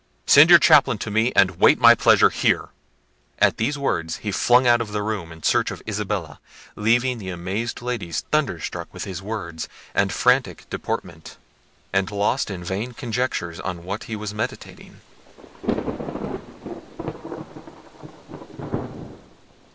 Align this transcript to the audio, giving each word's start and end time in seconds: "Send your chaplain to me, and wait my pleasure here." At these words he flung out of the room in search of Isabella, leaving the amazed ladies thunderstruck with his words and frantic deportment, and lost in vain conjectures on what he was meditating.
"Send 0.25 0.49
your 0.49 0.57
chaplain 0.57 0.97
to 0.97 1.11
me, 1.11 1.31
and 1.35 1.59
wait 1.59 1.77
my 1.79 1.93
pleasure 1.93 2.31
here." 2.31 2.69
At 3.37 3.57
these 3.57 3.77
words 3.77 4.17
he 4.17 4.31
flung 4.31 4.65
out 4.65 4.81
of 4.81 4.93
the 4.93 5.03
room 5.03 5.31
in 5.31 5.43
search 5.43 5.69
of 5.69 5.83
Isabella, 5.87 6.39
leaving 6.75 7.19
the 7.19 7.29
amazed 7.29 7.83
ladies 7.83 8.21
thunderstruck 8.31 8.91
with 8.91 9.03
his 9.03 9.21
words 9.21 9.69
and 9.93 10.11
frantic 10.11 10.67
deportment, 10.71 11.37
and 11.93 12.09
lost 12.09 12.49
in 12.49 12.63
vain 12.63 12.93
conjectures 12.93 13.59
on 13.59 13.83
what 13.83 14.05
he 14.05 14.15
was 14.15 14.33
meditating. 14.33 15.01